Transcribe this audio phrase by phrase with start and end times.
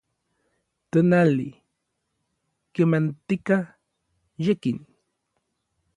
[0.91, 1.49] tonali,
[2.73, 3.57] kemantika,
[4.43, 4.79] yekin